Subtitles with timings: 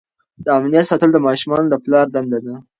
[0.43, 2.55] د امنیت ساتل د ماشومانو د پلار دنده ده.